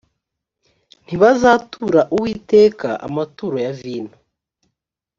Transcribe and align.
ntibazatura 1.05 2.01
uwiteka 2.15 2.89
amaturo 3.07 3.57
ya 3.65 3.71
vino 3.79 4.13